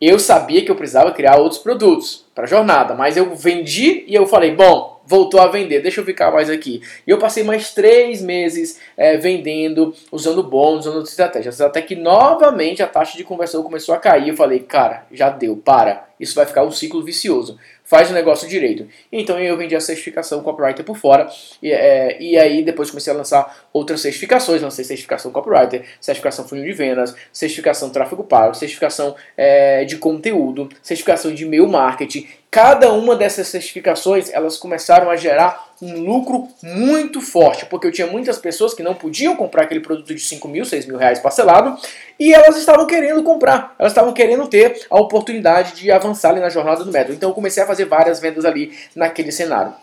eu 0.01 0.17
sabia 0.17 0.63
que 0.63 0.71
eu 0.71 0.75
precisava 0.75 1.12
criar 1.12 1.38
outros 1.38 1.59
produtos 1.59 2.25
para 2.33 2.45
a 2.45 2.48
jornada, 2.48 2.93
mas 2.95 3.17
eu 3.17 3.36
vendi 3.36 4.05
e 4.07 4.15
eu 4.15 4.25
falei, 4.25 4.55
bom, 4.55 5.01
voltou 5.05 5.41
a 5.41 5.48
vender, 5.48 5.81
deixa 5.81 6.00
eu 6.00 6.05
ficar 6.05 6.31
mais 6.31 6.50
aqui. 6.50 6.81
E 7.05 7.09
eu 7.09 7.17
passei 7.17 7.43
mais 7.43 7.74
três 7.74 8.21
meses 8.21 8.79
é, 8.95 9.17
vendendo, 9.17 9.93
usando 10.12 10.43
bônus, 10.43 10.86
usando 10.86 11.03
estratégias, 11.03 11.59
até 11.59 11.81
que 11.81 11.95
novamente 11.95 12.83
a 12.83 12.88
taxa 12.88 13.17
de 13.17 13.24
conversão 13.24 13.63
começou 13.63 13.93
a 13.93 13.98
cair. 13.98 14.29
Eu 14.29 14.38
falei, 14.38 14.59
cara, 14.59 15.05
já 15.12 15.29
deu, 15.29 15.57
para, 15.57 16.07
isso 16.19 16.36
vai 16.36 16.45
ficar 16.45 16.63
um 16.63 16.71
ciclo 16.71 17.03
vicioso. 17.03 17.57
Faz 17.89 18.12
o 18.12 18.13
negócio 18.13 18.48
direito. 18.48 18.88
Então 19.12 19.39
eu 19.39 19.58
vendi 19.58 19.75
a 19.75 19.81
certificação 19.81 20.43
copywriter 20.43 20.86
por 20.86 20.96
fora 20.96 21.27
e, 21.62 21.72
é, 21.72 22.22
e 22.22 22.38
aí 22.38 22.63
depois 22.63 22.91
comecei 22.91 23.12
a 23.12 23.15
lançar 23.15 23.67
outras 23.74 24.00
certificações, 24.01 24.62
lancei 24.62 24.86
certificação 24.86 25.31
copywriter, 25.31 25.84
certificação 26.00 26.48
funil 26.48 26.65
de 26.65 26.74
vendas, 26.74 27.15
certificação 27.34 27.89
tráfego 27.89 28.24
pago, 28.24 28.53
certificação 28.53 29.15
é, 29.36 29.84
de 29.86 29.98
conteúdo, 29.98 30.69
certificação 30.84 31.34
de 31.34 31.46
e-mail 31.46 31.67
marketing. 31.67 32.27
Cada 32.51 32.93
uma 32.93 33.15
dessas 33.15 33.48
certificações 33.48 34.31
elas 34.31 34.55
começaram 34.55 35.10
a 35.10 35.15
gerar 35.15 35.68
um 35.81 36.01
lucro 36.01 36.48
muito 36.62 37.21
forte, 37.21 37.65
porque 37.65 37.88
eu 37.88 37.91
tinha 37.91 38.07
muitas 38.07 38.38
pessoas 38.38 38.74
que 38.74 38.83
não 38.83 38.93
podiam 38.93 39.36
comprar 39.36 39.63
aquele 39.63 39.79
produto 39.79 40.13
de 40.13 40.19
5 40.19 40.48
mil, 40.48 40.65
6 40.65 40.86
mil 40.86 40.98
reais 40.98 41.19
parcelado 41.19 41.77
e 42.19 42.33
elas 42.33 42.57
estavam 42.57 42.86
querendo 42.86 43.24
comprar, 43.24 43.75
elas 43.79 43.93
estavam 43.93 44.13
querendo 44.13 44.48
ter 44.48 44.86
a 44.89 45.00
oportunidade 45.00 45.75
de 45.75 45.89
avançar 45.89 46.31
ali 46.31 46.41
na 46.41 46.50
jornada 46.50 46.83
do 46.83 46.91
método. 46.91 47.13
Então 47.13 47.29
eu 47.29 47.33
comecei 47.33 47.63
a 47.63 47.67
fazer 47.67 47.86
várias 47.86 48.19
vendas 48.19 48.43
ali 48.43 48.77
naquele 48.95 49.31
cenário. 49.31 49.74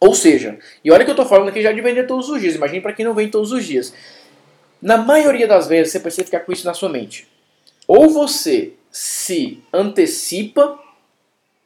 Ou 0.00 0.14
seja, 0.14 0.58
e 0.82 0.90
olha 0.90 1.04
que 1.04 1.10
eu 1.10 1.14
estou 1.14 1.26
falando 1.26 1.48
aqui 1.48 1.60
já 1.60 1.72
de 1.72 1.80
vender 1.80 2.06
todos 2.06 2.28
os 2.28 2.40
dias, 2.40 2.54
imagine 2.54 2.80
para 2.80 2.92
quem 2.92 3.04
não 3.04 3.14
vende 3.14 3.32
todos 3.32 3.52
os 3.52 3.64
dias. 3.64 3.92
Na 4.80 4.96
maioria 4.96 5.46
das 5.46 5.66
vezes 5.66 5.92
você 5.92 6.00
precisa 6.00 6.24
ficar 6.24 6.40
com 6.40 6.52
isso 6.52 6.64
na 6.64 6.72
sua 6.72 6.88
mente. 6.88 7.26
Ou 7.86 8.08
você 8.08 8.72
se 8.90 9.62
antecipa 9.72 10.78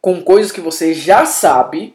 com 0.01 0.21
coisas 0.23 0.51
que 0.51 0.61
você 0.61 0.93
já 0.93 1.25
sabe, 1.27 1.95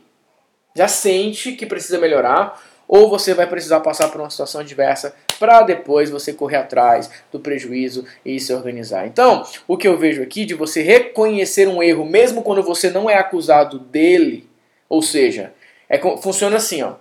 já 0.77 0.87
sente 0.87 1.53
que 1.53 1.65
precisa 1.65 1.97
melhorar, 1.97 2.61
ou 2.87 3.09
você 3.09 3.33
vai 3.33 3.47
precisar 3.47 3.79
passar 3.79 4.09
por 4.09 4.21
uma 4.21 4.29
situação 4.29 4.61
adversa 4.61 5.13
para 5.39 5.61
depois 5.63 6.09
você 6.09 6.31
correr 6.31 6.57
atrás 6.57 7.09
do 7.31 7.39
prejuízo 7.39 8.05
e 8.23 8.39
se 8.39 8.53
organizar. 8.53 9.07
Então, 9.07 9.43
o 9.67 9.75
que 9.75 9.87
eu 9.87 9.97
vejo 9.97 10.21
aqui 10.21 10.45
de 10.45 10.53
você 10.53 10.83
reconhecer 10.83 11.67
um 11.67 11.81
erro, 11.81 12.05
mesmo 12.05 12.43
quando 12.43 12.61
você 12.61 12.91
não 12.91 13.09
é 13.09 13.15
acusado 13.15 13.79
dele, 13.79 14.47
ou 14.87 15.01
seja, 15.01 15.51
é, 15.89 15.99
funciona 16.21 16.57
assim, 16.57 16.83
ó. 16.83 16.93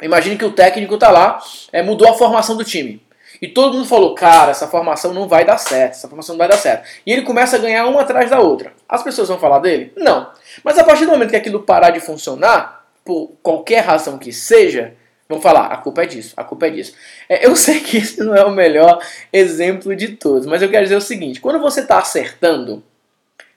Imagine 0.00 0.36
que 0.36 0.44
o 0.44 0.52
técnico 0.52 0.96
tá 0.96 1.10
lá, 1.10 1.40
é, 1.72 1.82
mudou 1.82 2.08
a 2.08 2.14
formação 2.14 2.56
do 2.56 2.64
time. 2.64 3.02
E 3.42 3.48
todo 3.48 3.74
mundo 3.74 3.86
falou, 3.86 4.14
cara, 4.14 4.52
essa 4.52 4.68
formação 4.68 5.12
não 5.12 5.28
vai 5.28 5.44
dar 5.44 5.58
certo, 5.58 5.92
essa 5.92 6.08
formação 6.08 6.34
não 6.34 6.38
vai 6.38 6.48
dar 6.48 6.56
certo. 6.56 6.88
E 7.04 7.12
ele 7.12 7.22
começa 7.22 7.56
a 7.56 7.58
ganhar 7.58 7.86
uma 7.86 8.02
atrás 8.02 8.30
da 8.30 8.40
outra. 8.40 8.72
As 8.88 9.02
pessoas 9.02 9.28
vão 9.28 9.38
falar 9.38 9.58
dele? 9.58 9.92
Não. 9.96 10.30
Mas 10.62 10.78
a 10.78 10.84
partir 10.84 11.04
do 11.04 11.12
momento 11.12 11.30
que 11.30 11.36
aquilo 11.36 11.62
parar 11.62 11.90
de 11.90 12.00
funcionar, 12.00 12.83
por 13.04 13.32
qualquer 13.42 13.80
razão 13.80 14.18
que 14.18 14.32
seja, 14.32 14.94
Vão 15.26 15.40
falar, 15.40 15.68
a 15.68 15.78
culpa 15.78 16.02
é 16.02 16.06
disso, 16.06 16.34
a 16.36 16.44
culpa 16.44 16.66
é 16.66 16.70
disso. 16.70 16.94
É, 17.28 17.46
eu 17.46 17.56
sei 17.56 17.80
que 17.80 17.96
esse 17.96 18.22
não 18.22 18.34
é 18.34 18.44
o 18.44 18.50
melhor 18.50 19.02
exemplo 19.32 19.94
de 19.96 20.08
todos, 20.08 20.46
mas 20.46 20.60
eu 20.60 20.70
quero 20.70 20.84
dizer 20.84 20.96
o 20.96 21.00
seguinte: 21.00 21.40
quando 21.40 21.58
você 21.58 21.80
está 21.80 21.98
acertando, 21.98 22.84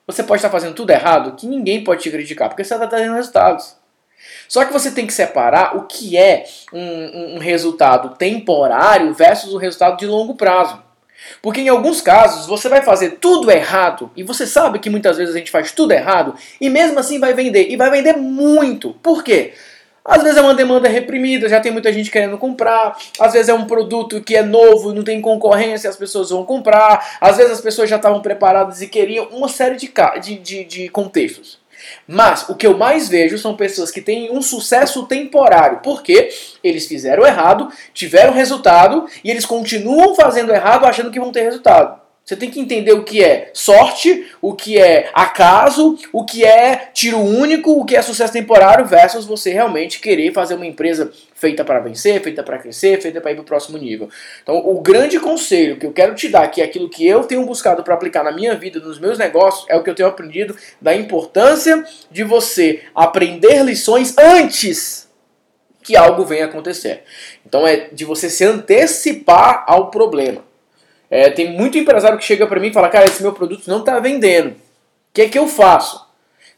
você 0.05 0.23
pode 0.23 0.39
estar 0.39 0.49
fazendo 0.49 0.73
tudo 0.73 0.91
errado, 0.91 1.35
que 1.35 1.45
ninguém 1.45 1.83
pode 1.83 2.01
te 2.01 2.09
criticar, 2.09 2.47
porque 2.47 2.63
você 2.63 2.73
está 2.73 2.87
tendo 2.87 3.13
resultados. 3.13 3.75
Só 4.47 4.63
que 4.63 4.73
você 4.73 4.91
tem 4.91 5.05
que 5.05 5.13
separar 5.13 5.75
o 5.75 5.85
que 5.85 6.17
é 6.17 6.45
um, 6.71 7.35
um 7.35 7.37
resultado 7.37 8.15
temporário 8.15 9.13
versus 9.13 9.53
o 9.53 9.57
um 9.57 9.59
resultado 9.59 9.97
de 9.97 10.07
longo 10.07 10.35
prazo. 10.35 10.81
Porque 11.41 11.61
em 11.61 11.69
alguns 11.69 12.01
casos 12.01 12.47
você 12.47 12.69
vai 12.69 12.81
fazer 12.81 13.17
tudo 13.19 13.51
errado 13.51 14.11
e 14.15 14.23
você 14.23 14.45
sabe 14.45 14.79
que 14.79 14.89
muitas 14.89 15.17
vezes 15.17 15.35
a 15.35 15.37
gente 15.37 15.51
faz 15.51 15.71
tudo 15.71 15.91
errado 15.91 16.35
e 16.59 16.69
mesmo 16.69 16.99
assim 16.99 17.19
vai 17.19 17.33
vender 17.33 17.69
e 17.69 17.75
vai 17.75 17.89
vender 17.89 18.15
muito. 18.17 18.93
Por 19.01 19.23
quê? 19.23 19.53
Às 20.07 20.23
vezes 20.23 20.37
é 20.37 20.41
uma 20.41 20.53
demanda 20.55 20.87
reprimida, 20.87 21.49
já 21.49 21.59
tem 21.59 21.69
muita 21.69 21.91
gente 21.91 22.09
querendo 22.09 22.37
comprar. 22.37 22.97
Às 23.19 23.33
vezes 23.33 23.49
é 23.49 23.53
um 23.53 23.65
produto 23.65 24.21
que 24.21 24.37
é 24.37 24.41
novo, 24.41 24.93
não 24.93 25.03
tem 25.03 25.19
concorrência, 25.19 25.89
as 25.89 25.97
pessoas 25.97 26.29
vão 26.29 26.45
comprar. 26.45 27.17
Às 27.19 27.35
vezes 27.35 27.51
as 27.51 27.61
pessoas 27.61 27.89
já 27.89 27.97
estavam 27.97 28.21
preparadas 28.21 28.81
e 28.81 28.87
queriam 28.87 29.25
uma 29.31 29.49
série 29.49 29.75
de, 29.75 29.91
de, 30.21 30.37
de, 30.37 30.63
de 30.63 30.89
contextos. 30.89 31.59
Mas 32.07 32.47
o 32.49 32.55
que 32.55 32.65
eu 32.65 32.77
mais 32.77 33.09
vejo 33.09 33.37
são 33.37 33.55
pessoas 33.55 33.91
que 33.91 34.01
têm 34.01 34.31
um 34.31 34.41
sucesso 34.41 35.05
temporário, 35.05 35.81
porque 35.83 36.29
eles 36.63 36.85
fizeram 36.87 37.25
errado, 37.25 37.71
tiveram 37.93 38.33
resultado 38.33 39.07
e 39.23 39.29
eles 39.29 39.45
continuam 39.45 40.15
fazendo 40.15 40.53
errado 40.53 40.85
achando 40.85 41.11
que 41.11 41.19
vão 41.19 41.31
ter 41.31 41.43
resultado. 41.43 42.06
Você 42.27 42.35
tem 42.35 42.51
que 42.51 42.59
entender 42.59 42.91
o 42.91 43.05
que 43.05 43.23
é 43.23 43.51
sorte, 43.53 44.27
o 44.41 44.53
que 44.53 44.77
é 44.77 45.09
acaso, 45.13 45.97
o 46.11 46.25
que 46.25 46.43
é 46.43 46.89
tiro 46.93 47.19
único, 47.19 47.71
o 47.71 47.85
que 47.85 47.95
é 47.95 48.01
sucesso 48.01 48.33
temporário 48.33 48.85
versus 48.85 49.23
você 49.23 49.53
realmente 49.53 50.01
querer 50.01 50.33
fazer 50.33 50.55
uma 50.55 50.65
empresa 50.65 51.09
feita 51.33 51.63
para 51.63 51.79
vencer, 51.79 52.21
feita 52.21 52.43
para 52.43 52.57
crescer, 52.57 53.01
feita 53.01 53.21
para 53.21 53.31
ir 53.31 53.35
para 53.35 53.43
o 53.43 53.45
próximo 53.45 53.77
nível. 53.77 54.09
Então, 54.43 54.57
o 54.57 54.81
grande 54.81 55.17
conselho 55.21 55.77
que 55.77 55.85
eu 55.85 55.93
quero 55.93 56.15
te 56.15 56.27
dar, 56.27 56.49
que 56.49 56.61
é 56.61 56.65
aquilo 56.65 56.89
que 56.89 57.07
eu 57.07 57.23
tenho 57.23 57.45
buscado 57.45 57.81
para 57.81 57.93
aplicar 57.93 58.25
na 58.25 58.31
minha 58.33 58.55
vida, 58.55 58.77
nos 58.81 58.99
meus 58.99 59.17
negócios, 59.17 59.65
é 59.69 59.77
o 59.77 59.83
que 59.83 59.89
eu 59.89 59.95
tenho 59.95 60.09
aprendido 60.09 60.53
da 60.81 60.93
importância 60.93 61.81
de 62.11 62.25
você 62.25 62.83
aprender 62.93 63.63
lições 63.63 64.13
antes 64.17 65.07
que 65.81 65.95
algo 65.95 66.25
venha 66.25 66.43
acontecer. 66.43 67.03
Então, 67.45 67.65
é 67.65 67.87
de 67.89 68.03
você 68.03 68.29
se 68.29 68.43
antecipar 68.43 69.63
ao 69.65 69.89
problema. 69.89 70.46
É, 71.09 71.29
tem 71.29 71.51
muito 71.51 71.77
empresário 71.77 72.17
que 72.17 72.25
chega 72.25 72.45
para 72.45 72.59
mim 72.59 72.67
e 72.67 72.73
fala, 72.73 72.89
cara, 72.89 73.05
esse 73.05 73.21
meu 73.21 73.33
produto 73.33 73.67
não 73.67 73.79
está 73.79 73.99
vendendo. 73.99 74.51
O 74.51 74.55
que 75.13 75.21
é 75.21 75.29
que 75.29 75.39
eu 75.39 75.47
faço? 75.47 76.05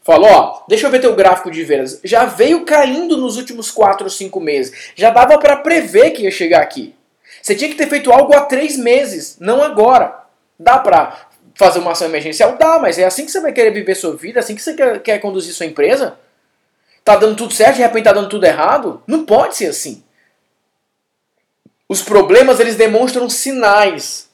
Falo, 0.02 0.26
ó, 0.26 0.62
deixa 0.66 0.86
eu 0.86 0.90
ver 0.90 1.00
teu 1.00 1.14
gráfico 1.14 1.50
de 1.50 1.62
vendas. 1.62 2.00
Já 2.02 2.24
veio 2.24 2.64
caindo 2.64 3.16
nos 3.16 3.36
últimos 3.36 3.70
4 3.70 4.04
ou 4.04 4.10
5 4.10 4.40
meses. 4.40 4.92
Já 4.96 5.10
dava 5.10 5.38
para 5.38 5.56
prever 5.56 6.10
que 6.10 6.22
ia 6.22 6.30
chegar 6.30 6.62
aqui. 6.62 6.94
Você 7.42 7.54
tinha 7.54 7.70
que 7.70 7.76
ter 7.76 7.88
feito 7.88 8.10
algo 8.10 8.34
há 8.34 8.40
3 8.40 8.76
meses, 8.78 9.36
não 9.38 9.62
agora. 9.62 10.20
Dá 10.58 10.78
para 10.78 11.28
fazer 11.54 11.78
uma 11.78 11.92
ação 11.92 12.08
emergencial? 12.08 12.56
Dá, 12.56 12.78
mas 12.78 12.98
é 12.98 13.04
assim 13.04 13.24
que 13.24 13.30
você 13.30 13.40
vai 13.40 13.52
querer 13.52 13.70
viver 13.70 13.94
sua 13.94 14.16
vida, 14.16 14.40
assim 14.40 14.54
que 14.54 14.62
você 14.62 14.74
quer, 14.74 15.00
quer 15.00 15.18
conduzir 15.18 15.52
sua 15.54 15.66
empresa? 15.66 16.18
Tá 17.04 17.16
dando 17.16 17.36
tudo 17.36 17.52
certo, 17.52 17.76
de 17.76 17.82
repente 17.82 18.04
tá 18.04 18.12
dando 18.12 18.28
tudo 18.28 18.44
errado? 18.44 19.02
Não 19.06 19.24
pode 19.24 19.56
ser 19.56 19.66
assim. 19.66 20.02
Os 21.88 22.02
problemas, 22.02 22.60
eles 22.60 22.76
demonstram 22.76 23.28
sinais. 23.28 24.29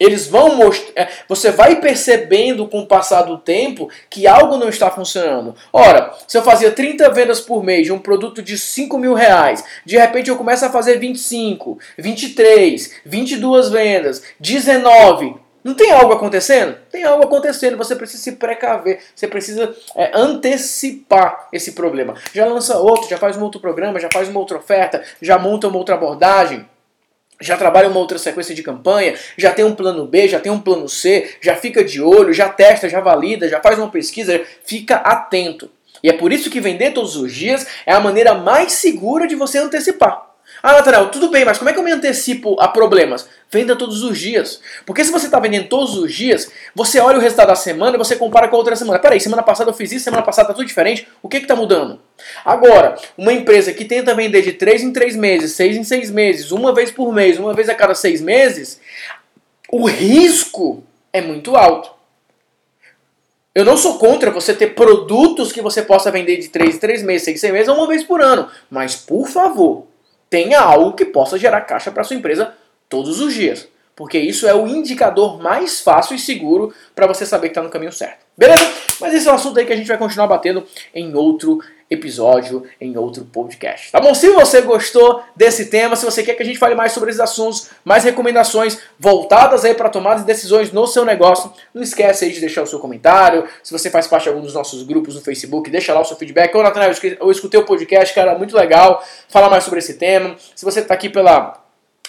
Eles 0.00 0.26
vão 0.26 0.56
mostrar. 0.56 1.02
É, 1.02 1.08
você 1.28 1.50
vai 1.50 1.78
percebendo 1.78 2.66
com 2.66 2.80
o 2.80 2.86
passar 2.86 3.22
do 3.22 3.36
tempo 3.36 3.90
que 4.08 4.26
algo 4.26 4.56
não 4.56 4.70
está 4.70 4.90
funcionando. 4.90 5.54
Ora, 5.70 6.14
se 6.26 6.38
eu 6.38 6.42
fazia 6.42 6.72
30 6.72 7.10
vendas 7.10 7.38
por 7.38 7.62
mês 7.62 7.84
de 7.84 7.92
um 7.92 7.98
produto 7.98 8.42
de 8.42 8.56
5 8.56 8.96
mil 8.96 9.12
reais, 9.12 9.62
de 9.84 9.98
repente 9.98 10.30
eu 10.30 10.36
começo 10.36 10.64
a 10.64 10.70
fazer 10.70 10.98
25, 10.98 11.78
23, 11.98 12.92
22 13.04 13.68
vendas, 13.68 14.22
19. 14.40 15.34
Não 15.62 15.74
tem 15.74 15.92
algo 15.92 16.14
acontecendo? 16.14 16.76
Tem 16.90 17.04
algo 17.04 17.24
acontecendo. 17.24 17.76
Você 17.76 17.94
precisa 17.94 18.22
se 18.22 18.32
precaver. 18.32 19.00
Você 19.14 19.28
precisa 19.28 19.74
é, 19.94 20.10
antecipar 20.14 21.48
esse 21.52 21.72
problema. 21.72 22.14
Já 22.32 22.46
lança 22.46 22.78
outro, 22.78 23.08
já 23.08 23.18
faz 23.18 23.36
um 23.36 23.42
outro 23.42 23.60
programa, 23.60 24.00
já 24.00 24.08
faz 24.10 24.30
uma 24.30 24.40
outra 24.40 24.56
oferta, 24.56 25.02
já 25.20 25.38
monta 25.38 25.68
uma 25.68 25.76
outra 25.76 25.96
abordagem 25.96 26.66
já 27.40 27.56
trabalha 27.56 27.88
uma 27.88 27.98
outra 27.98 28.18
sequência 28.18 28.54
de 28.54 28.62
campanha, 28.62 29.14
já 29.36 29.52
tem 29.52 29.64
um 29.64 29.74
plano 29.74 30.06
B, 30.06 30.28
já 30.28 30.38
tem 30.38 30.52
um 30.52 30.60
plano 30.60 30.88
C, 30.88 31.36
já 31.40 31.56
fica 31.56 31.82
de 31.82 32.00
olho, 32.00 32.32
já 32.32 32.48
testa, 32.48 32.88
já 32.88 33.00
valida, 33.00 33.48
já 33.48 33.60
faz 33.60 33.78
uma 33.78 33.88
pesquisa, 33.88 34.40
fica 34.64 34.96
atento. 34.96 35.70
E 36.02 36.08
é 36.08 36.12
por 36.12 36.32
isso 36.32 36.50
que 36.50 36.60
vender 36.60 36.92
todos 36.92 37.16
os 37.16 37.32
dias 37.32 37.66
é 37.84 37.92
a 37.92 38.00
maneira 38.00 38.34
mais 38.34 38.72
segura 38.72 39.26
de 39.26 39.34
você 39.34 39.58
antecipar. 39.58 40.29
Ah, 40.62 40.74
Nathanael, 40.74 41.10
tudo 41.10 41.30
bem, 41.30 41.44
mas 41.44 41.56
como 41.56 41.70
é 41.70 41.72
que 41.72 41.78
eu 41.78 41.82
me 41.82 41.90
antecipo 41.90 42.56
a 42.60 42.68
problemas? 42.68 43.26
Venda 43.50 43.74
todos 43.74 44.02
os 44.02 44.18
dias. 44.18 44.60
Porque 44.84 45.04
se 45.04 45.10
você 45.10 45.26
está 45.26 45.40
vendendo 45.40 45.68
todos 45.68 45.96
os 45.96 46.12
dias, 46.12 46.50
você 46.74 47.00
olha 47.00 47.18
o 47.18 47.20
resultado 47.20 47.48
da 47.48 47.54
semana 47.54 47.96
e 47.96 47.98
você 47.98 48.14
compara 48.14 48.46
com 48.46 48.56
a 48.56 48.58
outra 48.58 48.76
semana. 48.76 48.98
Peraí, 48.98 49.20
semana 49.20 49.42
passada 49.42 49.70
eu 49.70 49.74
fiz 49.74 49.90
isso, 49.92 50.04
semana 50.04 50.22
passada 50.22 50.46
está 50.46 50.54
tudo 50.54 50.66
diferente. 50.66 51.08
O 51.22 51.28
que 51.28 51.38
está 51.38 51.56
mudando? 51.56 52.00
Agora, 52.44 52.96
uma 53.16 53.32
empresa 53.32 53.72
que 53.72 53.84
tenta 53.84 54.14
vender 54.14 54.42
de 54.42 54.52
3 54.52 54.82
em 54.82 54.92
3 54.92 55.16
meses, 55.16 55.52
6 55.52 55.78
em 55.78 55.84
6 55.84 56.10
meses, 56.10 56.52
uma 56.52 56.74
vez 56.74 56.90
por 56.90 57.12
mês, 57.12 57.38
uma 57.38 57.54
vez 57.54 57.68
a 57.68 57.74
cada 57.74 57.94
6 57.94 58.20
meses, 58.20 58.80
o 59.70 59.86
risco 59.86 60.84
é 61.12 61.20
muito 61.20 61.56
alto. 61.56 61.90
Eu 63.52 63.64
não 63.64 63.76
sou 63.76 63.98
contra 63.98 64.30
você 64.30 64.54
ter 64.54 64.74
produtos 64.74 65.50
que 65.50 65.60
você 65.60 65.82
possa 65.82 66.10
vender 66.10 66.36
de 66.36 66.48
3 66.48 66.76
em 66.76 66.78
3 66.78 67.02
meses, 67.02 67.24
6 67.24 67.36
em 67.36 67.40
6 67.40 67.52
meses, 67.52 67.68
uma 67.68 67.86
vez 67.88 68.04
por 68.04 68.20
ano. 68.20 68.48
Mas, 68.70 68.94
por 68.94 69.26
favor, 69.26 69.86
tenha 70.30 70.60
algo 70.60 70.94
que 70.94 71.04
possa 71.04 71.36
gerar 71.36 71.62
caixa 71.62 71.90
para 71.90 72.04
sua 72.04 72.16
empresa 72.16 72.54
todos 72.88 73.20
os 73.20 73.34
dias. 73.34 73.68
Porque 73.96 74.18
isso 74.18 74.46
é 74.46 74.54
o 74.54 74.66
indicador 74.66 75.42
mais 75.42 75.80
fácil 75.80 76.16
e 76.16 76.18
seguro 76.18 76.72
para 76.94 77.06
você 77.06 77.26
saber 77.26 77.48
que 77.48 77.50
está 77.50 77.62
no 77.62 77.68
caminho 77.68 77.92
certo. 77.92 78.24
Beleza? 78.38 78.66
Mas 78.98 79.12
esse 79.12 79.28
é 79.28 79.32
um 79.32 79.34
assunto 79.34 79.58
aí 79.58 79.66
que 79.66 79.72
a 79.74 79.76
gente 79.76 79.88
vai 79.88 79.98
continuar 79.98 80.26
batendo 80.26 80.64
em 80.94 81.14
outro 81.14 81.60
episódio, 81.90 82.64
em 82.80 82.96
outro 82.96 83.24
podcast. 83.24 83.90
Tá 83.90 84.00
bom? 84.00 84.14
Se 84.14 84.30
você 84.30 84.60
gostou 84.60 85.22
desse 85.34 85.66
tema, 85.66 85.96
se 85.96 86.04
você 86.04 86.22
quer 86.22 86.34
que 86.34 86.42
a 86.42 86.46
gente 86.46 86.58
fale 86.58 86.74
mais 86.76 86.92
sobre 86.92 87.10
esses 87.10 87.20
assuntos, 87.20 87.68
mais 87.84 88.04
recomendações 88.04 88.78
voltadas 88.98 89.64
aí 89.64 89.74
para 89.74 89.88
tomar 89.88 90.22
decisões 90.22 90.70
no 90.70 90.86
seu 90.86 91.04
negócio, 91.04 91.52
não 91.74 91.82
esquece 91.82 92.24
aí 92.24 92.30
de 92.30 92.38
deixar 92.38 92.62
o 92.62 92.66
seu 92.66 92.78
comentário. 92.78 93.44
Se 93.62 93.72
você 93.72 93.90
faz 93.90 94.06
parte 94.06 94.24
de 94.24 94.28
algum 94.28 94.40
dos 94.40 94.54
nossos 94.54 94.84
grupos 94.84 95.16
no 95.16 95.20
Facebook, 95.20 95.68
deixa 95.68 95.92
lá 95.92 96.00
o 96.00 96.04
seu 96.04 96.16
feedback. 96.16 96.54
Ô, 96.56 96.62
Natanael, 96.62 96.92
eu 97.20 97.30
escutei 97.30 97.58
o 97.58 97.64
podcast, 97.64 98.14
cara, 98.14 98.38
muito 98.38 98.56
legal. 98.56 99.04
Fala 99.28 99.50
mais 99.50 99.64
sobre 99.64 99.80
esse 99.80 99.94
tema. 99.94 100.36
Se 100.54 100.64
você 100.64 100.80
está 100.80 100.94
aqui 100.94 101.08
pela 101.08 101.60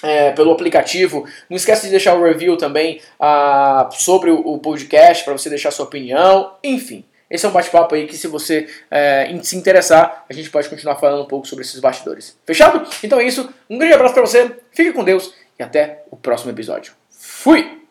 é, 0.03 0.31
pelo 0.31 0.51
aplicativo. 0.51 1.25
Não 1.49 1.55
esquece 1.55 1.85
de 1.85 1.91
deixar 1.91 2.15
o 2.15 2.23
review 2.23 2.57
também 2.57 2.99
ah, 3.19 3.87
sobre 3.91 4.31
o, 4.31 4.39
o 4.39 4.57
podcast 4.57 5.23
para 5.23 5.33
você 5.33 5.49
deixar 5.49 5.71
sua 5.71 5.85
opinião. 5.85 6.55
Enfim, 6.63 7.05
esse 7.31 7.45
é 7.45 7.49
um 7.49 7.53
bate-papo 7.53 7.95
aí 7.95 8.05
que 8.05 8.17
se 8.17 8.27
você 8.27 8.67
é, 8.91 9.33
se 9.41 9.55
interessar, 9.55 10.25
a 10.29 10.33
gente 10.33 10.49
pode 10.49 10.67
continuar 10.67 10.97
falando 10.97 11.23
um 11.23 11.27
pouco 11.27 11.47
sobre 11.47 11.63
esses 11.63 11.79
bastidores. 11.79 12.37
Fechado? 12.45 12.85
Então 13.01 13.19
é 13.19 13.23
isso. 13.23 13.49
Um 13.69 13.77
grande 13.77 13.93
abraço 13.93 14.13
para 14.13 14.25
você, 14.25 14.51
fique 14.71 14.91
com 14.91 15.03
Deus 15.03 15.33
e 15.57 15.63
até 15.63 16.03
o 16.11 16.17
próximo 16.17 16.51
episódio. 16.51 16.93
Fui! 17.09 17.79